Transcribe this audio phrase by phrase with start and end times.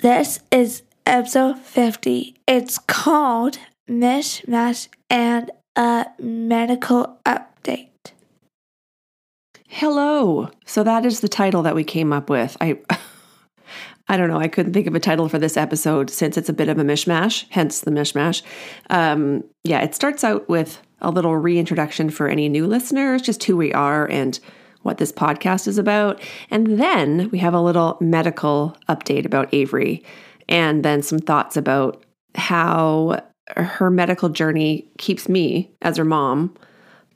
[0.00, 2.36] This is episode 50.
[2.46, 3.58] It's called
[3.90, 8.12] Mishmash and a Medical Update.
[9.66, 10.50] Hello.
[10.64, 12.56] So that is the title that we came up with.
[12.60, 12.78] I
[14.08, 14.38] I don't know.
[14.38, 16.84] I couldn't think of a title for this episode since it's a bit of a
[16.84, 18.42] mishmash, hence the mishmash.
[18.90, 23.56] Um, yeah, it starts out with a little reintroduction for any new listeners, just who
[23.56, 24.38] we are and
[24.88, 26.20] what this podcast is about.
[26.50, 30.02] And then we have a little medical update about Avery,
[30.48, 32.02] and then some thoughts about
[32.34, 33.22] how
[33.56, 36.54] her medical journey keeps me, as her mom,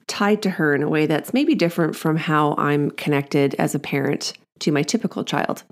[0.07, 3.79] tied to her in a way that's maybe different from how I'm connected as a
[3.79, 5.63] parent to my typical child.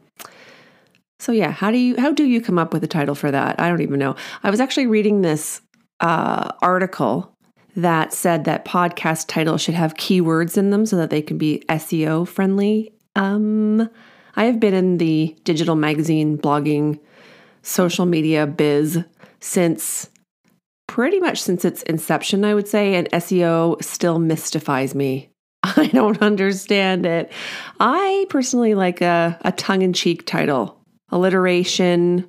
[1.18, 3.60] So yeah, how do you how do you come up with a title for that?
[3.60, 4.16] I don't even know.
[4.42, 5.60] I was actually reading this
[6.00, 7.36] uh, article
[7.82, 11.62] that said that podcast titles should have keywords in them so that they can be
[11.68, 12.92] SEO friendly.
[13.16, 13.88] Um,
[14.36, 16.98] I have been in the digital magazine, blogging,
[17.62, 18.98] social media biz
[19.40, 20.08] since
[20.86, 25.30] pretty much since its inception, I would say, and SEO still mystifies me.
[25.62, 27.30] I don't understand it.
[27.78, 32.28] I personally like a, a tongue in cheek title alliteration,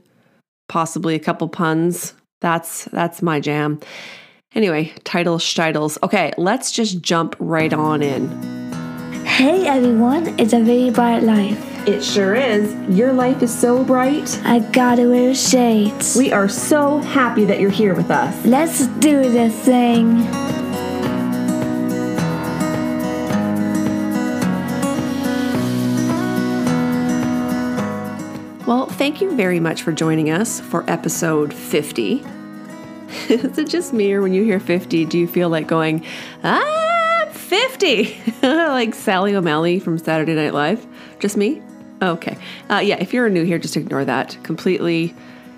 [0.68, 2.14] possibly a couple puns.
[2.42, 3.80] That's that's my jam.
[4.54, 5.98] Anyway, titles, titles.
[6.04, 8.28] Okay, let's just jump right on in.
[9.24, 11.88] Hey everyone, it's a very bright life.
[11.88, 12.76] It sure is.
[12.90, 14.38] Your life is so bright.
[14.44, 16.18] I gotta wear shades.
[16.18, 18.46] We are so happy that you're here with us.
[18.46, 20.18] Let's do this thing.
[28.68, 32.41] Well, thank you very much for joining us for episode 50.
[33.30, 36.04] Is it just me, or when you hear 50, do you feel like going,
[36.44, 38.18] ah, 50?
[38.42, 40.86] like Sally O'Malley from Saturday Night Live?
[41.20, 41.62] Just me?
[42.02, 42.38] Okay.
[42.70, 44.38] Uh, yeah, if you're new here, just ignore that.
[44.44, 45.14] Completely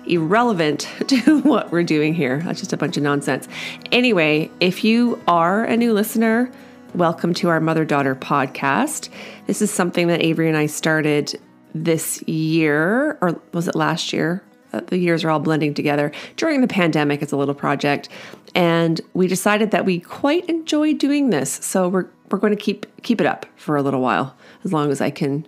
[0.06, 2.40] irrelevant to what we're doing here.
[2.44, 3.48] That's just a bunch of nonsense.
[3.90, 6.52] Anyway, if you are a new listener,
[6.94, 9.08] welcome to our Mother Daughter podcast.
[9.46, 11.40] This is something that Avery and I started
[11.74, 14.42] this year, or was it last year?
[14.74, 18.08] Uh, the years are all blending together during the pandemic as a little project,
[18.54, 21.52] and we decided that we quite enjoy doing this.
[21.62, 24.90] So we're we're going to keep keep it up for a little while, as long
[24.90, 25.46] as I can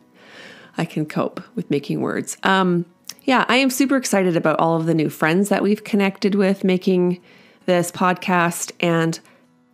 [0.79, 2.37] I can cope with making words.
[2.45, 2.85] Um,
[3.25, 6.63] yeah, I am super excited about all of the new friends that we've connected with
[6.63, 7.21] making
[7.65, 9.19] this podcast, and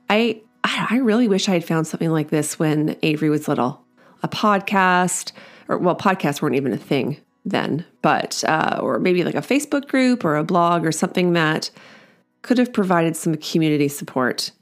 [0.09, 3.85] I I really wish I had found something like this when Avery was little,
[4.23, 5.33] a podcast
[5.69, 9.89] or well, podcasts weren't even a thing then, but uh, or maybe like a Facebook
[9.89, 11.71] group or a blog or something that
[12.43, 14.53] could have provided some community support.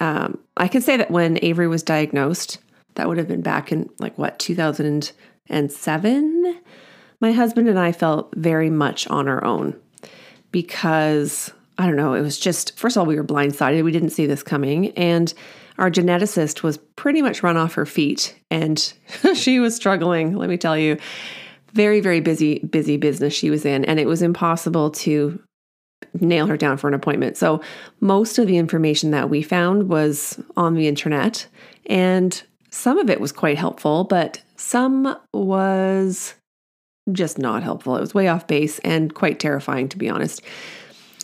[0.00, 2.58] Um, I can say that when Avery was diagnosed,
[2.94, 6.60] that would have been back in like what 2007.
[7.20, 9.78] My husband and I felt very much on our own
[10.50, 13.84] because I don't know, it was just first of all we were blindsided.
[13.84, 15.32] We didn't see this coming and
[15.78, 18.92] our geneticist was pretty much run off her feet and
[19.34, 20.98] she was struggling, let me tell you.
[21.72, 25.42] Very, very busy, busy business she was in, and it was impossible to
[26.20, 27.36] nail her down for an appointment.
[27.36, 27.62] So,
[28.00, 31.46] most of the information that we found was on the internet,
[31.86, 36.34] and some of it was quite helpful, but some was
[37.10, 37.96] just not helpful.
[37.96, 40.42] It was way off base and quite terrifying, to be honest.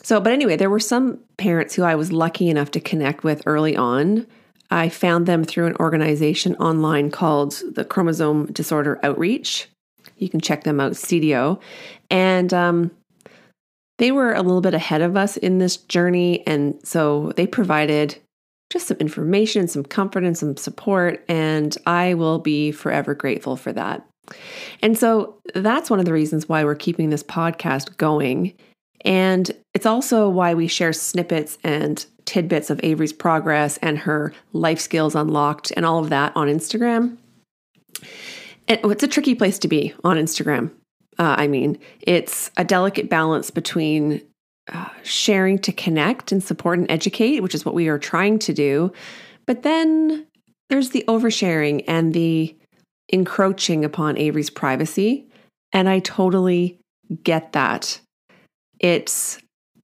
[0.02, 3.42] So, but anyway, there were some parents who I was lucky enough to connect with
[3.46, 4.26] early on
[4.70, 9.68] I found them through an organization online called the Chromosome Disorder Outreach.
[10.18, 11.60] You can check them out, CDO.
[12.10, 12.90] And um,
[13.98, 16.46] they were a little bit ahead of us in this journey.
[16.46, 18.16] And so they provided
[18.70, 21.24] just some information, some comfort, and some support.
[21.28, 24.06] And I will be forever grateful for that.
[24.82, 28.54] And so that's one of the reasons why we're keeping this podcast going.
[29.04, 34.80] And it's also why we share snippets and tidbits of Avery's progress and her life
[34.80, 37.16] skills unlocked and all of that on Instagram.
[38.68, 40.70] And it's a tricky place to be on Instagram.
[41.18, 44.22] Uh, I mean, it's a delicate balance between
[44.72, 48.52] uh, sharing to connect and support and educate, which is what we are trying to
[48.52, 48.92] do.
[49.46, 50.26] But then
[50.68, 52.54] there's the oversharing and the
[53.08, 55.26] encroaching upon Avery's privacy.
[55.72, 56.78] And I totally
[57.22, 58.00] get that.
[58.78, 59.38] It's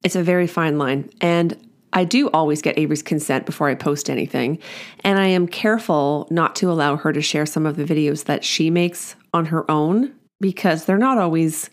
[0.04, 1.08] it's a very fine line.
[1.22, 1.63] And
[1.94, 4.58] I do always get Avery's consent before I post anything,
[5.04, 8.44] and I am careful not to allow her to share some of the videos that
[8.44, 11.70] she makes on her own because they're not always,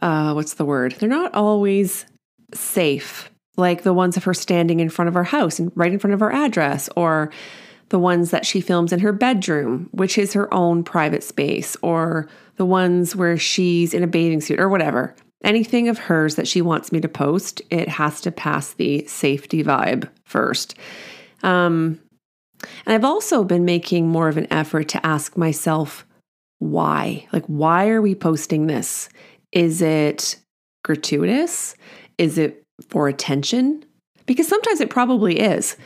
[0.00, 0.92] uh, what's the word?
[0.92, 2.06] They're not always
[2.54, 5.98] safe, like the ones of her standing in front of our house and right in
[5.98, 7.32] front of our address, or
[7.88, 12.28] the ones that she films in her bedroom, which is her own private space, or
[12.56, 15.14] the ones where she's in a bathing suit or whatever.
[15.44, 19.62] Anything of hers that she wants me to post, it has to pass the safety
[19.64, 20.76] vibe first.
[21.42, 22.00] Um,
[22.86, 26.06] and I've also been making more of an effort to ask myself
[26.58, 27.26] why?
[27.32, 29.08] Like, why are we posting this?
[29.50, 30.36] Is it
[30.84, 31.74] gratuitous?
[32.18, 33.84] Is it for attention?
[34.26, 35.76] Because sometimes it probably is.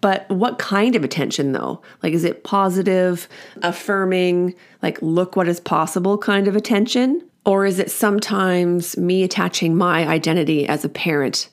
[0.00, 1.82] But what kind of attention though?
[2.02, 3.28] Like, is it positive,
[3.62, 7.27] affirming, like, look what is possible kind of attention?
[7.48, 11.48] Or is it sometimes me attaching my identity as a parent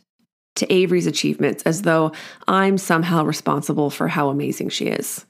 [0.57, 2.11] to Avery's achievements as though
[2.49, 5.25] I'm somehow responsible for how amazing she is?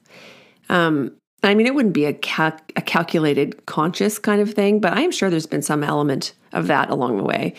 [0.68, 1.12] Um,
[1.44, 5.12] I mean, it wouldn't be a, cal- a calculated, conscious kind of thing, but I'm
[5.12, 7.54] sure there's been some element of that along the way.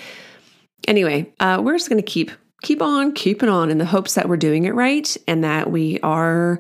[0.86, 2.30] Anyway, uh, we're just going to keep
[2.62, 5.98] keep on keeping on in the hopes that we're doing it right and that we
[6.02, 6.60] are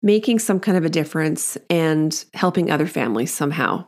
[0.00, 3.84] making some kind of a difference and helping other families somehow.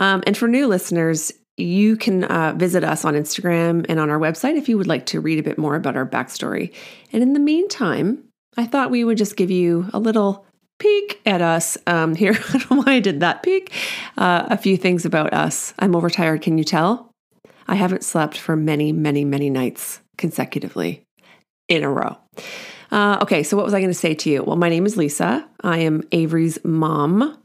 [0.00, 4.18] Um, and for new listeners, you can uh, visit us on Instagram and on our
[4.18, 6.74] website if you would like to read a bit more about our backstory.
[7.12, 8.24] And in the meantime,
[8.56, 10.46] I thought we would just give you a little
[10.78, 12.32] peek at us um, here.
[12.48, 13.72] I don't know why I did that peek.
[14.16, 15.74] Uh, a few things about us.
[15.78, 17.12] I'm overtired, can you tell?
[17.68, 21.02] I haven't slept for many, many, many nights consecutively
[21.68, 22.16] in a row.
[22.90, 24.42] Uh, okay, so what was I going to say to you?
[24.42, 25.46] Well, my name is Lisa.
[25.60, 27.38] I am Avery's mom,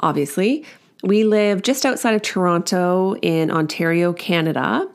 [0.00, 0.64] obviously.
[1.02, 4.88] We live just outside of Toronto in Ontario, Canada.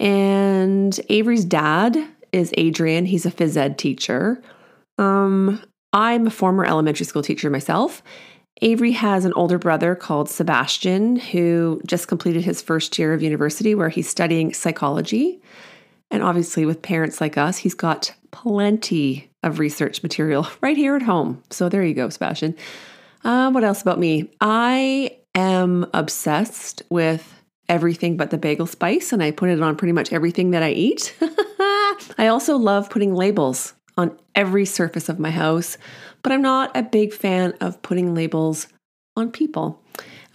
[0.00, 1.96] And Avery's dad
[2.32, 3.04] is Adrian.
[3.06, 4.42] He's a phys ed teacher.
[4.96, 8.02] Um, I'm a former elementary school teacher myself.
[8.60, 13.74] Avery has an older brother called Sebastian who just completed his first year of university
[13.74, 15.40] where he's studying psychology.
[16.10, 21.02] And obviously, with parents like us, he's got plenty of research material right here at
[21.02, 21.42] home.
[21.50, 22.56] So there you go, Sebastian.
[23.24, 24.30] Uh, what else about me?
[24.40, 27.34] I am obsessed with
[27.68, 30.70] everything but the bagel spice, and I put it on pretty much everything that I
[30.70, 31.16] eat.
[32.18, 35.76] I also love putting labels on every surface of my house,
[36.22, 38.68] but I'm not a big fan of putting labels
[39.16, 39.82] on people.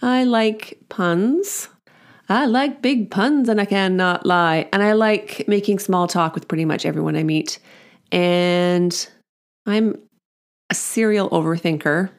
[0.02, 1.68] I like puns.
[2.28, 4.68] I like big puns and I cannot lie.
[4.72, 7.58] And I like making small talk with pretty much everyone I meet.
[8.12, 9.08] And
[9.66, 9.98] I'm
[10.70, 12.10] a serial overthinker,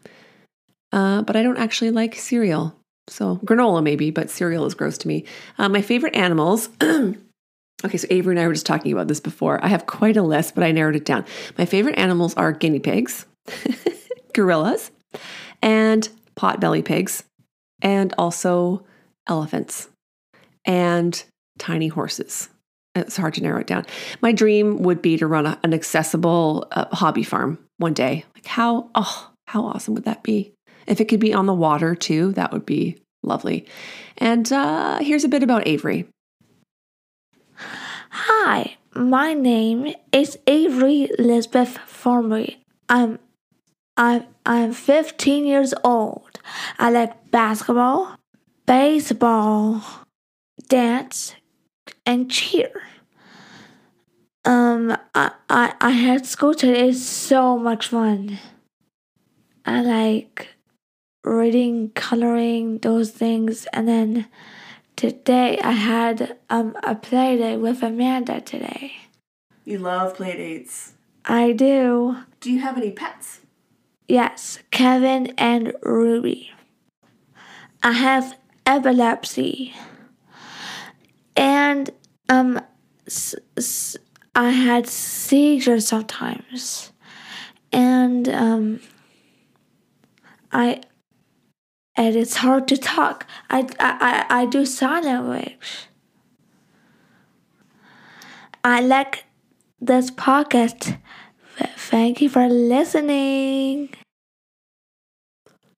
[0.96, 2.74] uh, but I don't actually like cereal.
[3.08, 5.26] So granola maybe, but cereal is gross to me.
[5.58, 6.70] Uh, my favorite animals.
[6.82, 9.64] okay, so Avery and I were just talking about this before.
[9.64, 11.26] I have quite a list, but I narrowed it down.
[11.58, 13.26] My favorite animals are guinea pigs,
[14.34, 14.90] gorillas,
[15.62, 17.24] and potbelly pigs,
[17.82, 18.86] and also
[19.28, 19.90] elephants
[20.64, 21.24] and
[21.60, 22.50] tiny horses.
[22.96, 23.86] It's hard to narrow it down.
[24.22, 28.24] My dream would be to run a, an accessible uh, hobby farm one day.
[28.34, 30.55] Like how oh how awesome would that be?
[30.88, 33.66] If it could be on the water too, that would be lovely.
[34.18, 36.08] And uh, here's a bit about Avery.
[38.10, 42.58] Hi, my name is Avery Elizabeth Formery.
[42.88, 43.20] I'm
[43.98, 46.40] I'm I'm 15 years old.
[46.78, 48.16] I like basketball,
[48.66, 49.82] baseball,
[50.70, 51.36] dance,
[52.06, 52.84] and cheer.
[54.44, 56.90] Um, I, I, I had school today.
[56.90, 58.38] It's so much fun.
[59.66, 60.55] I like
[61.26, 63.66] reading, coloring, those things.
[63.74, 64.28] And then
[64.96, 68.94] today I had um, a play date with Amanda today.
[69.66, 70.94] You love play dates.
[71.26, 72.18] I do.
[72.40, 73.42] Do you have any pets?
[74.08, 76.52] Yes, Kevin and Ruby.
[77.82, 79.74] I have epilepsy
[81.36, 81.90] and
[82.30, 82.62] um,
[83.08, 83.98] s- s-
[84.36, 86.92] I had seizures sometimes,
[87.72, 88.80] and um,
[90.52, 90.82] I
[91.98, 93.26] and it's hard to talk.
[93.50, 95.88] I I I do sign language.
[98.64, 99.26] I like
[99.80, 100.98] this podcast.
[101.78, 103.90] Thank you for listening.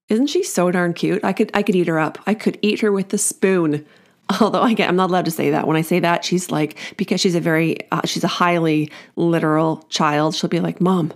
[0.09, 1.24] Isn't she so darn cute?
[1.24, 2.17] I could I could eat her up.
[2.25, 3.86] I could eat her with a spoon.
[4.41, 5.67] Although I get, I'm not allowed to say that.
[5.67, 9.86] When I say that, she's like, because she's a very, uh, she's a highly literal
[9.89, 10.36] child.
[10.36, 11.13] She'll be like, "Mom,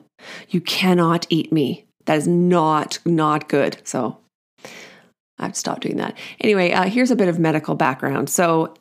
[0.49, 1.85] you cannot eat me.
[2.05, 4.17] That is not not good." So
[5.41, 6.17] I've stopped doing that.
[6.39, 8.29] Anyway, uh, here's a bit of medical background.
[8.29, 8.73] So,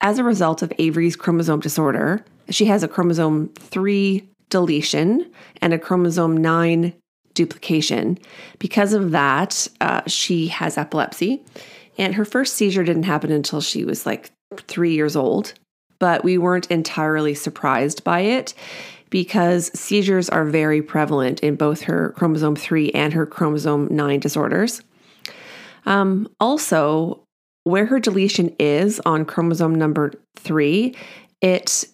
[0.00, 5.78] as a result of Avery's chromosome disorder, she has a chromosome three deletion and a
[5.78, 6.94] chromosome nine
[7.34, 8.18] duplication.
[8.58, 11.42] Because of that, uh, she has epilepsy.
[11.98, 14.30] And her first seizure didn't happen until she was like
[14.68, 15.54] three years old,
[15.98, 18.54] but we weren't entirely surprised by it.
[19.08, 24.82] because seizures are very prevalent in both her chromosome 3 and her chromosome 9 disorders.
[25.86, 27.24] Um, also,
[27.64, 30.94] where her deletion is on chromosome number 3,
[31.40, 31.84] it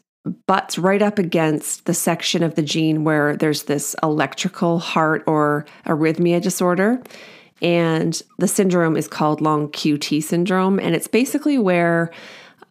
[0.46, 5.66] butts right up against the section of the gene where there's this electrical heart or
[5.86, 7.02] arrhythmia disorder.
[7.60, 10.78] And the syndrome is called long QT syndrome.
[10.78, 12.10] And it's basically where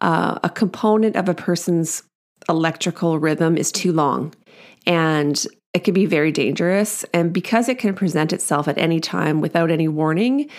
[0.00, 2.02] uh, a component of a person's
[2.48, 4.34] electrical rhythm is too long.
[4.86, 7.04] And it can be very dangerous.
[7.14, 10.50] And because it can present itself at any time without any warning,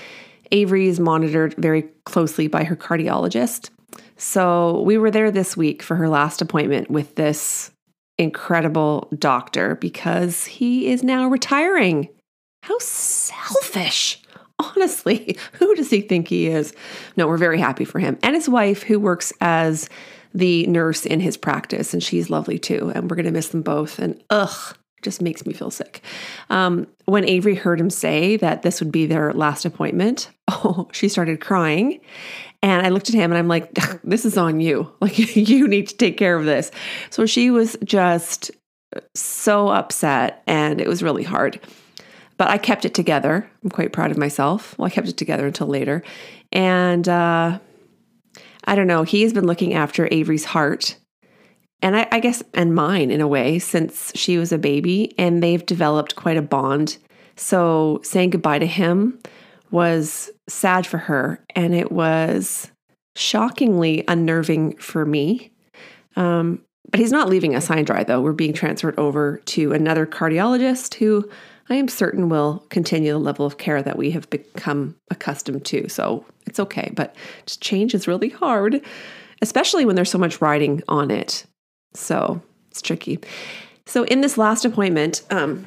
[0.54, 3.72] Avery is monitored very closely by her cardiologist.
[4.16, 7.72] So we were there this week for her last appointment with this
[8.18, 12.08] incredible doctor because he is now retiring.
[12.62, 14.22] How selfish.
[14.60, 16.74] Honestly, who does he think he is?
[17.18, 18.18] No, we're very happy for him.
[18.22, 19.90] And his wife, who works as
[20.36, 22.92] the nurse in his practice, and she's lovely too.
[22.94, 23.98] And we're going to miss them both.
[23.98, 26.02] And ugh, just makes me feel sick.
[26.50, 31.10] Um, when Avery heard him say that this would be their last appointment, oh, she
[31.10, 32.02] started crying.
[32.62, 34.92] And I looked at him and I'm like, this is on you.
[35.02, 36.72] Like, you need to take care of this.
[37.10, 38.52] So she was just
[39.16, 41.60] so upset and it was really hard.
[42.38, 43.50] But I kept it together.
[43.64, 44.78] I'm quite proud of myself.
[44.78, 46.04] Well, I kept it together until later.
[46.52, 47.60] And uh,
[48.66, 50.96] I don't know, he has been looking after Avery's heart
[51.84, 55.44] and I, I, guess, and mine in a way, since she was a baby, and
[55.44, 56.98] they've developed quite a bond.
[57.36, 59.20] So saying goodbye to him
[59.70, 62.72] was sad for her, and it was
[63.16, 65.52] shockingly unnerving for me.
[66.16, 68.22] Um, but he's not leaving us high dry, though.
[68.22, 71.30] We're being transferred over to another cardiologist who
[71.70, 75.90] I am certain will continue the level of care that we have become accustomed to.
[75.90, 77.16] So it's okay, but
[77.60, 78.82] change is really hard,
[79.42, 81.46] especially when there's so much riding on it.
[81.94, 83.20] So it's tricky.
[83.86, 85.66] So in this last appointment, um,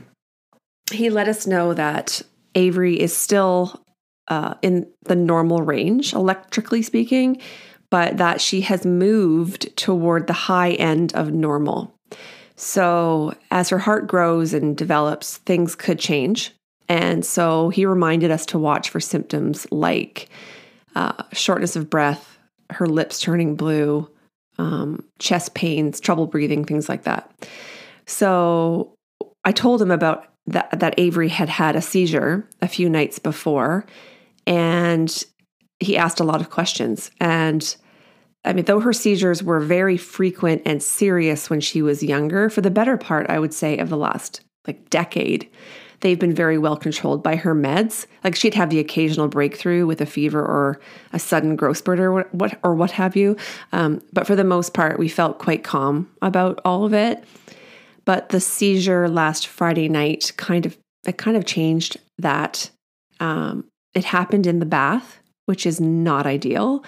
[0.90, 2.22] he let us know that
[2.54, 3.82] Avery is still
[4.28, 7.40] uh, in the normal range, electrically speaking,
[7.90, 11.94] but that she has moved toward the high end of normal.
[12.56, 16.52] So as her heart grows and develops, things could change.
[16.88, 20.28] And so he reminded us to watch for symptoms like
[20.94, 22.38] uh, shortness of breath,
[22.70, 24.08] her lips turning blue,
[24.58, 27.30] um, chest pains, trouble breathing, things like that.
[28.06, 28.94] So
[29.44, 33.84] I told him about that, that Avery had had a seizure a few nights before,
[34.46, 35.24] and
[35.80, 37.10] he asked a lot of questions.
[37.20, 37.76] And
[38.44, 42.60] I mean, though her seizures were very frequent and serious when she was younger, for
[42.60, 45.50] the better part, I would say, of the last like decade,
[46.06, 48.06] they've been very well controlled by her meds.
[48.22, 50.78] Like she'd have the occasional breakthrough with a fever or
[51.12, 53.36] a sudden growth spurt or what, or what have you.
[53.72, 57.24] Um, but for the most part, we felt quite calm about all of it.
[58.04, 62.70] But the seizure last Friday night kind of it kind of changed that.
[63.18, 66.84] Um, it happened in the bath, which is not ideal,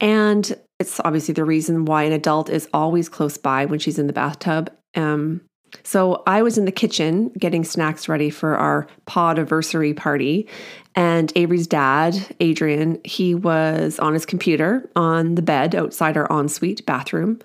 [0.00, 4.06] and it's obviously the reason why an adult is always close by when she's in
[4.06, 4.72] the bathtub.
[4.94, 5.42] Um,
[5.82, 10.48] so I was in the kitchen getting snacks ready for our pod anniversary party.
[10.94, 16.86] And Avery's dad, Adrian, he was on his computer on the bed outside our ensuite
[16.86, 17.40] bathroom.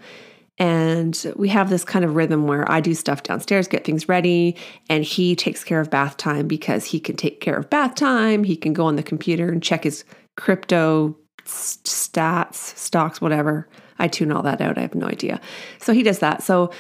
[0.60, 4.58] And we have this kind of rhythm where I do stuff downstairs, get things ready,
[4.90, 8.44] and he takes care of bath time because he can take care of bath time.
[8.44, 10.04] He can go on the computer and check his
[10.36, 13.70] crypto stats, stocks, whatever.
[14.00, 14.78] I tune all that out.
[14.78, 15.40] I have no idea.
[15.80, 16.44] So he does that.
[16.44, 16.72] So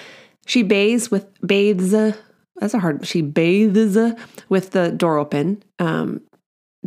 [0.45, 1.91] she bathes with bathes.
[1.91, 3.07] That's a hard.
[3.07, 3.97] She bathes
[4.49, 6.21] with the door open, um,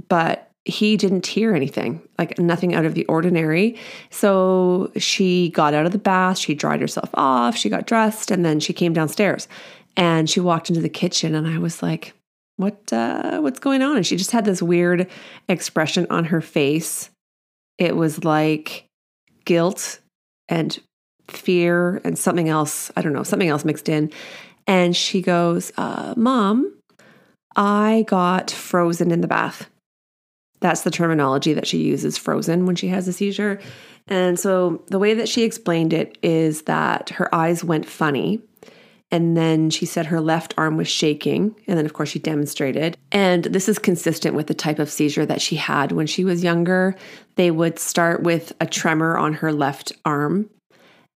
[0.09, 3.77] but he didn't hear anything, like nothing out of the ordinary.
[4.11, 8.45] So she got out of the bath, she dried herself off, she got dressed, and
[8.45, 9.49] then she came downstairs
[9.97, 11.35] and she walked into the kitchen.
[11.35, 12.15] And I was like,
[12.57, 12.93] "What?
[12.93, 15.09] Uh, what's going on?" And she just had this weird
[15.49, 17.11] expression on her face.
[17.79, 18.87] It was like
[19.45, 19.99] guilt
[20.49, 20.79] and
[21.37, 24.11] fear and something else, I don't know, something else mixed in.
[24.67, 26.73] And she goes, uh, Mom,
[27.57, 29.69] I got frozen in the bath.
[30.61, 33.61] That's the terminology that she uses frozen when she has a seizure.
[34.09, 38.41] And so the way that she explained it is that her eyes went funny.
[39.11, 41.55] And then she said her left arm was shaking.
[41.67, 42.97] And then, of course, she demonstrated.
[43.11, 46.43] And this is consistent with the type of seizure that she had when she was
[46.43, 46.97] younger.
[47.35, 50.49] They would start with a tremor on her left arm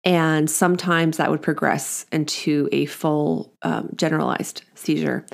[0.05, 5.25] and sometimes that would progress into a full um, generalized seizure.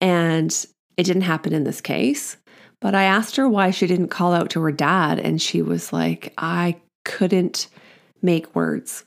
[0.00, 2.36] And it didn't happen in this case.
[2.80, 5.92] But I asked her why she didn't call out to her dad, and she was
[5.92, 7.68] like, I couldn't
[8.20, 9.04] make words.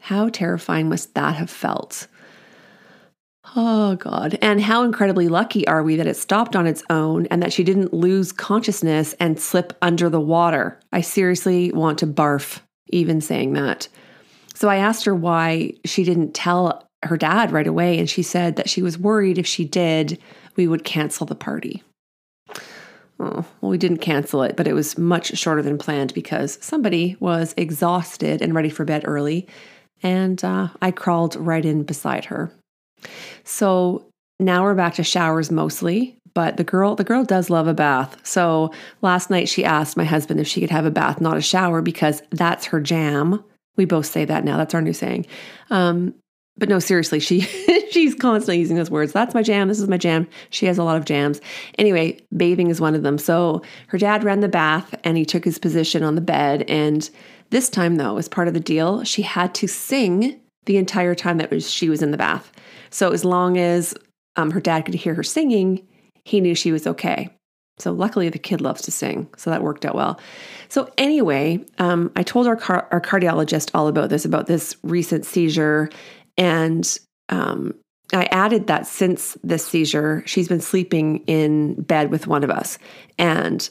[0.00, 2.06] How terrifying must that have felt?
[3.56, 4.38] Oh, God.
[4.40, 7.64] And how incredibly lucky are we that it stopped on its own and that she
[7.64, 10.80] didn't lose consciousness and slip under the water?
[10.92, 13.88] I seriously want to barf even saying that.
[14.54, 17.98] So I asked her why she didn't tell her dad right away.
[17.98, 20.18] And she said that she was worried if she did,
[20.56, 21.82] we would cancel the party.
[23.18, 27.16] Oh, well, we didn't cancel it, but it was much shorter than planned because somebody
[27.18, 29.46] was exhausted and ready for bed early.
[30.02, 32.52] And uh, I crawled right in beside her.
[33.44, 34.06] So
[34.38, 38.14] now we're back to showers mostly, but the girl the girl does love a bath.
[38.22, 41.40] So last night she asked my husband if she could have a bath, not a
[41.40, 43.42] shower, because that's her jam.
[43.76, 44.58] We both say that now.
[44.58, 45.24] That's our new saying.
[45.70, 46.14] Um,
[46.58, 47.40] but no, seriously, she
[47.90, 49.14] she's constantly using those words.
[49.14, 49.68] That's my jam.
[49.68, 50.28] This is my jam.
[50.50, 51.40] She has a lot of jams.
[51.78, 53.16] Anyway, bathing is one of them.
[53.16, 56.64] So her dad ran the bath and he took his position on the bed.
[56.68, 57.08] And
[57.48, 61.38] this time, though, as part of the deal, she had to sing the entire time
[61.38, 62.52] that was, she was in the bath.
[62.90, 63.94] So as long as
[64.36, 65.86] um, her dad could hear her singing,
[66.26, 67.30] he knew she was okay.
[67.78, 70.18] So luckily, the kid loves to sing, so that worked out well.
[70.68, 75.24] So anyway, um, I told our car- our cardiologist all about this, about this recent
[75.24, 75.88] seizure,
[76.36, 77.74] and um,
[78.12, 82.78] I added that since this seizure, she's been sleeping in bed with one of us,
[83.18, 83.68] and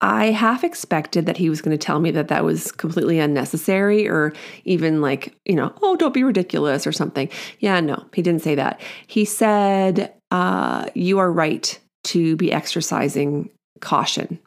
[0.00, 4.08] I half expected that he was going to tell me that that was completely unnecessary
[4.08, 4.32] or
[4.64, 7.28] even like, you know, oh, don't be ridiculous or something.
[7.58, 8.80] Yeah, no, he didn't say that.
[9.08, 13.50] He said, uh, you are right to be exercising
[13.80, 14.38] caution.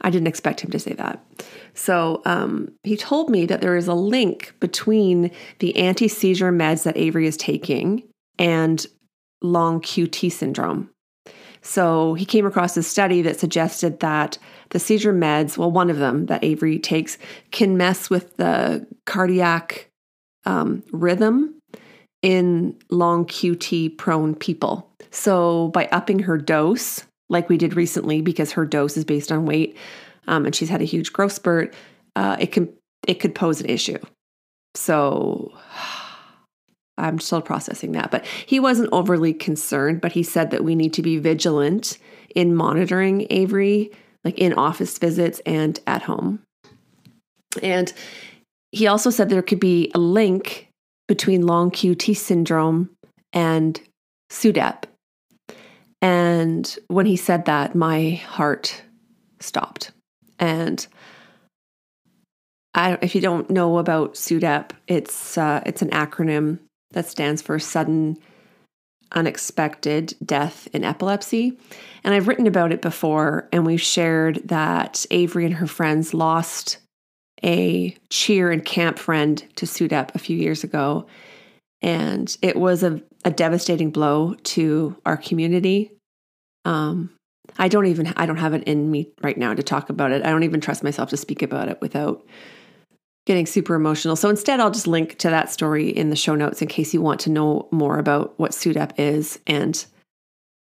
[0.00, 1.22] I didn't expect him to say that.
[1.74, 6.84] So um, he told me that there is a link between the anti seizure meds
[6.84, 8.04] that Avery is taking
[8.38, 8.86] and
[9.42, 10.90] long QT syndrome.
[11.62, 14.36] So he came across a study that suggested that
[14.70, 17.18] the seizure meds, well, one of them that Avery takes,
[17.52, 19.88] can mess with the cardiac
[20.44, 21.54] um, rhythm
[22.20, 24.90] in long QT prone people.
[25.10, 29.46] So by upping her dose, like we did recently, because her dose is based on
[29.46, 29.76] weight,
[30.28, 31.74] um, and she's had a huge growth spurt,
[32.16, 32.72] uh, it can
[33.06, 33.98] it could pose an issue.
[34.74, 35.41] So
[36.98, 38.10] I'm still processing that.
[38.10, 41.98] But he wasn't overly concerned, but he said that we need to be vigilant
[42.34, 43.90] in monitoring Avery,
[44.24, 46.40] like in office visits and at home.
[47.62, 47.92] And
[48.70, 50.68] he also said there could be a link
[51.08, 52.90] between long QT syndrome
[53.32, 53.80] and
[54.30, 54.84] SUDEP.
[56.00, 58.82] And when he said that, my heart
[59.40, 59.92] stopped.
[60.38, 60.86] And
[62.74, 66.58] I, if you don't know about SUDEP, it's uh, it's an acronym
[66.92, 68.16] that stands for sudden
[69.12, 71.58] unexpected death in epilepsy.
[72.04, 76.78] And I've written about it before, and we've shared that Avery and her friends lost
[77.44, 81.06] a cheer and camp friend to SUDEP a few years ago.
[81.80, 85.90] And it was a, a devastating blow to our community.
[86.64, 87.10] Um,
[87.58, 90.24] I don't even I don't have it in me right now to talk about it.
[90.24, 92.24] I don't even trust myself to speak about it without
[93.24, 94.16] getting super emotional.
[94.16, 97.00] So instead, I'll just link to that story in the show notes in case you
[97.00, 99.38] want to know more about what SUDEP is.
[99.46, 99.84] And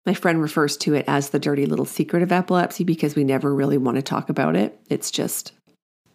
[0.05, 3.55] my friend refers to it as the dirty little secret of epilepsy because we never
[3.55, 4.76] really want to talk about it.
[4.88, 5.52] It's just,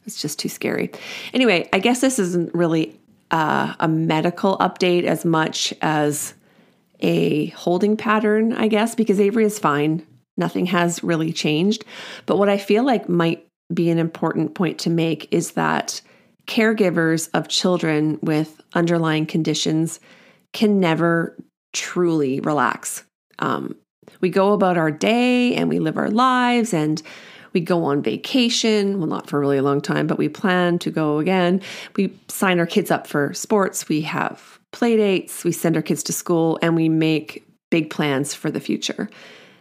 [0.05, 0.91] it's just too scary.
[1.33, 2.99] Anyway, I guess this isn't really
[3.31, 6.33] uh, a medical update as much as
[6.99, 10.05] a holding pattern, I guess, because Avery is fine.
[10.35, 11.85] Nothing has really changed.
[12.25, 16.01] But what I feel like might be an important point to make is that
[16.47, 19.99] caregivers of children with underlying conditions
[20.53, 21.37] can never
[21.73, 23.03] truly relax.
[23.39, 23.75] Um,
[24.21, 27.01] we go about our day and we live our lives and
[27.53, 28.97] we go on vacation.
[28.97, 31.61] Well, not for a really long time, but we plan to go again.
[31.95, 33.89] We sign our kids up for sports.
[33.89, 35.43] We have play dates.
[35.43, 39.09] We send our kids to school and we make big plans for the future.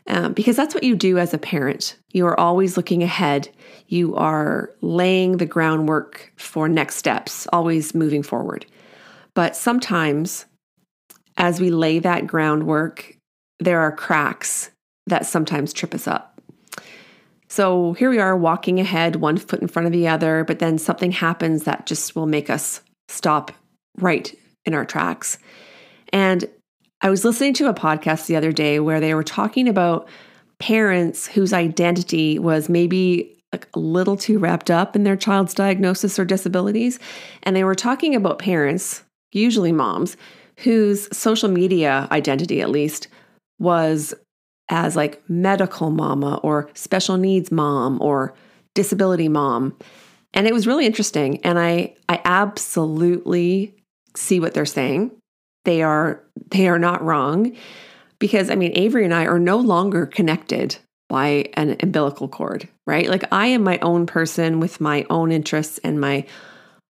[0.09, 1.97] Um, because that's what you do as a parent.
[2.13, 3.49] You are always looking ahead
[3.89, 8.67] you are laying the groundwork for next steps, always moving forward.
[9.35, 10.47] But sometimes,
[11.37, 13.17] as we lay that groundwork,
[13.61, 14.71] there are cracks
[15.07, 16.41] that sometimes trip us up.
[17.49, 20.79] So here we are walking ahead, one foot in front of the other, but then
[20.79, 23.53] something happens that just will make us stop
[23.99, 25.39] right in our tracks.
[26.13, 26.49] And
[27.07, 30.09] I was listening to a podcast the other day where they were talking about
[30.59, 36.19] parents whose identity was maybe like a little too wrapped up in their child's diagnosis
[36.19, 36.99] or disabilities.
[37.45, 40.17] And they were talking about parents, usually moms,
[40.59, 43.07] whose social media identity, at least,
[43.61, 44.13] was
[44.69, 48.35] as like medical mama or special needs mom or
[48.75, 49.79] disability mom.
[50.35, 51.39] And it was really interesting.
[51.45, 53.77] And I, I absolutely
[54.17, 55.13] see what they're saying.
[55.67, 57.55] They are they are not wrong
[58.19, 63.09] because I mean Avery and I are no longer connected by an umbilical cord, right?
[63.09, 66.25] Like I am my own person with my own interests and my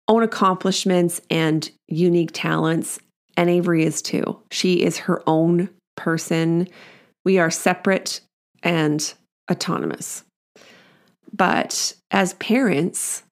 [0.09, 3.01] own accomplishments and unique talents
[3.37, 4.41] and Avery is too.
[4.51, 6.69] She is her own person.
[7.25, 8.21] We are separate
[8.63, 9.13] and
[9.51, 10.23] autonomous.
[11.33, 13.23] But as parents,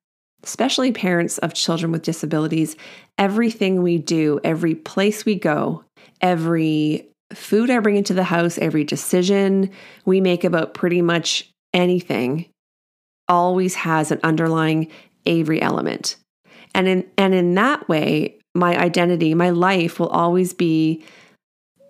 [0.44, 2.76] especially parents of children with disabilities,
[3.18, 5.82] everything we do, every place we go,
[6.20, 9.70] every food I bring into the house, every decision
[10.04, 12.46] we make about pretty much anything
[13.28, 14.90] always has an underlying
[15.26, 16.16] Avery element.
[16.74, 21.04] And in and in that way, my identity, my life will always be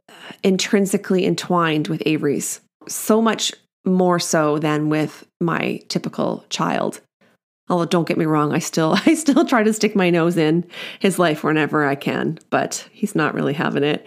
[0.08, 0.12] uh,
[0.42, 2.60] intrinsically entwined with Avery's.
[2.86, 3.52] So much
[3.84, 7.00] more so than with my typical child.
[7.68, 10.64] Although don't get me wrong, I still I still try to stick my nose in
[10.98, 14.06] his life whenever I can, but he's not really having it.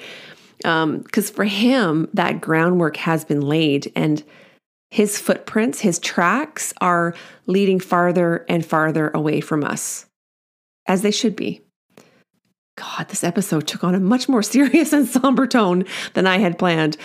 [0.66, 4.24] Um, Because um, for him, that groundwork has been laid, and
[4.90, 7.14] his footprints, his tracks are
[7.46, 10.06] leading farther and farther away from us,
[10.88, 11.62] as they should be.
[12.78, 16.60] God, this episode took on a much more serious and somber tone than I had
[16.60, 16.98] planned.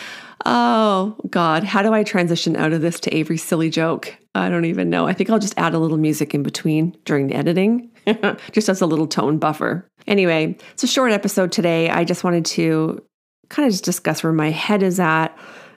[0.44, 4.16] Oh, God, how do I transition out of this to Avery's silly joke?
[4.35, 5.07] I don't even know.
[5.07, 7.90] I think I'll just add a little music in between during the editing,
[8.52, 9.87] just as a little tone buffer.
[10.07, 11.90] Anyway, it's a short episode today.
[11.90, 13.02] I just wanted to
[13.50, 15.37] kind of just discuss where my head is at.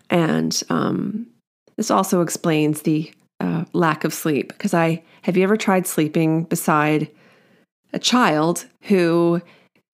[0.10, 1.28] And um,
[1.76, 4.48] this also explains the uh, lack of sleep.
[4.50, 7.12] Because I have you ever tried sleeping beside
[7.94, 9.42] a child who,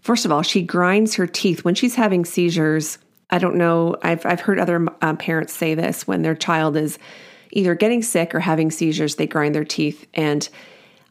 [0.02, 2.98] first of all, she grinds her teeth when she's having seizures
[3.32, 3.96] I don't know.
[4.04, 7.00] I've I've heard other uh, parents say this when their child is
[7.52, 10.08] either getting sick or having seizures, they grind their teeth.
[10.14, 10.48] And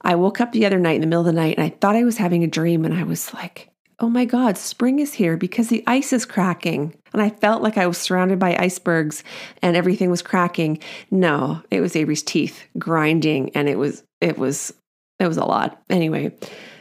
[0.02, 1.96] I woke up the other night in the middle of the night and I thought
[1.96, 5.36] I was having a dream, and I was like, "Oh my God, spring is here
[5.36, 9.24] because the ice is cracking." And I felt like I was surrounded by icebergs
[9.62, 10.78] and everything was cracking.
[11.10, 14.72] No, it was Avery's teeth grinding, and it was it was
[15.18, 15.82] it was a lot.
[15.88, 16.32] Anyway,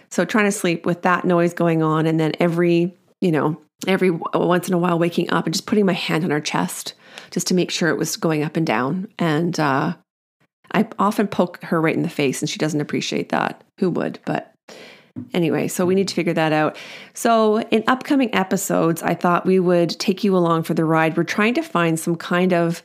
[0.10, 4.11] so trying to sleep with that noise going on, and then every you know every
[4.11, 6.93] once in a while waking up and just putting my hand on her chest
[7.31, 9.07] just to make sure it was going up and down.
[9.17, 9.95] And uh,
[10.71, 13.63] I often poke her right in the face, and she doesn't appreciate that.
[13.79, 14.19] Who would?
[14.25, 14.53] But
[15.33, 16.77] anyway, so we need to figure that out.
[17.13, 21.17] So, in upcoming episodes, I thought we would take you along for the ride.
[21.17, 22.83] We're trying to find some kind of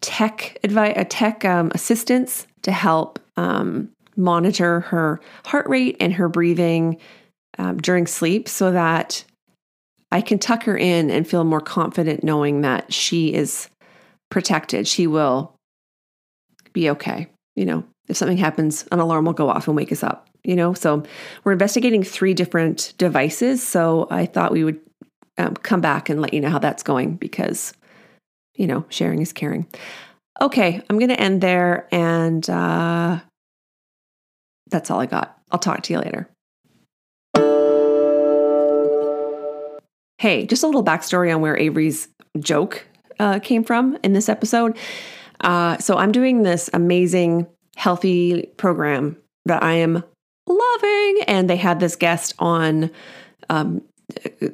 [0.00, 6.28] tech advice, a tech um, assistance to help um, monitor her heart rate and her
[6.28, 6.98] breathing
[7.58, 9.24] um, during sleep so that
[10.10, 13.68] I can tuck her in and feel more confident knowing that she is
[14.30, 14.86] protected.
[14.86, 15.54] She will
[16.72, 17.28] be okay.
[17.54, 20.54] You know, if something happens, an alarm will go off and wake us up, you
[20.54, 20.74] know?
[20.74, 21.02] So
[21.44, 23.66] we're investigating three different devices.
[23.66, 24.80] So I thought we would
[25.38, 27.72] um, come back and let you know how that's going because,
[28.54, 29.66] you know, sharing is caring.
[30.40, 31.88] Okay, I'm going to end there.
[31.90, 33.20] And uh,
[34.70, 35.38] that's all I got.
[35.50, 36.28] I'll talk to you later.
[40.18, 42.86] Hey, just a little backstory on where Avery's joke
[43.18, 44.76] uh, came from in this episode.
[45.40, 50.02] Uh, so I'm doing this amazing healthy program that I am
[50.46, 52.90] loving, and they had this guest on.
[53.50, 53.82] Um,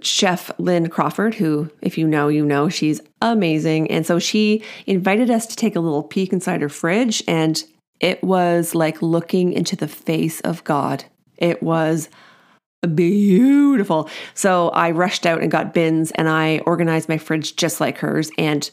[0.01, 3.90] Chef Lynn Crawford, who, if you know, you know, she's amazing.
[3.90, 7.62] And so she invited us to take a little peek inside her fridge, and
[8.01, 11.05] it was like looking into the face of God.
[11.37, 12.09] It was
[12.95, 14.09] beautiful.
[14.35, 18.31] So I rushed out and got bins and I organized my fridge just like hers.
[18.38, 18.71] And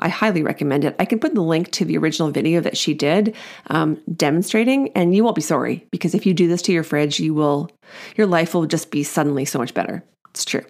[0.00, 0.96] I highly recommend it.
[0.98, 5.14] I can put the link to the original video that she did um, demonstrating, and
[5.14, 7.70] you won't be sorry because if you do this to your fridge, you will,
[8.16, 10.02] your life will just be suddenly so much better.
[10.30, 10.64] It's true.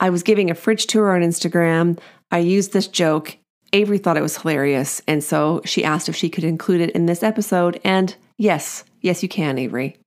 [0.00, 1.98] I was giving a fridge tour on Instagram.
[2.30, 3.36] I used this joke.
[3.72, 5.02] Avery thought it was hilarious.
[5.08, 7.80] And so she asked if she could include it in this episode.
[7.84, 9.98] And yes, yes, you can, Avery.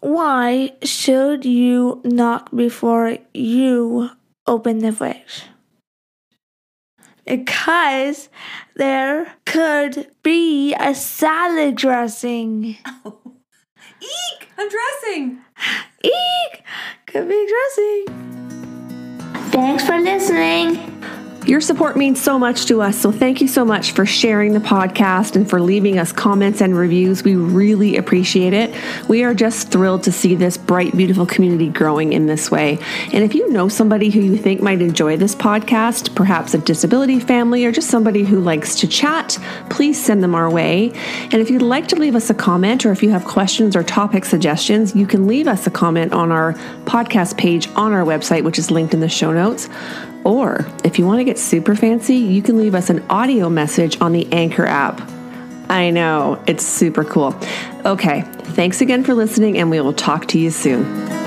[0.00, 4.10] Why should you knock before you
[4.46, 5.44] open the fridge?
[7.24, 8.28] Because
[8.76, 12.76] there could be a salad dressing.
[12.86, 13.18] Oh.
[14.00, 14.48] Eek!
[14.58, 15.38] I'm dressing!
[16.04, 16.62] Eek!
[17.06, 18.06] Could be dressing.
[19.50, 20.95] Thanks for listening.
[21.46, 24.58] Your support means so much to us, so thank you so much for sharing the
[24.58, 27.22] podcast and for leaving us comments and reviews.
[27.22, 28.74] We really appreciate it.
[29.08, 32.80] We are just thrilled to see this bright, beautiful community growing in this way.
[33.12, 37.20] And if you know somebody who you think might enjoy this podcast, perhaps a disability
[37.20, 39.38] family or just somebody who likes to chat,
[39.70, 40.90] please send them our way.
[41.30, 43.84] And if you'd like to leave us a comment or if you have questions or
[43.84, 46.54] topic suggestions, you can leave us a comment on our
[46.86, 49.68] podcast page on our website, which is linked in the show notes.
[50.26, 53.96] Or if you want to get super fancy, you can leave us an audio message
[54.00, 55.00] on the Anchor app.
[55.70, 57.38] I know, it's super cool.
[57.84, 61.25] Okay, thanks again for listening, and we will talk to you soon.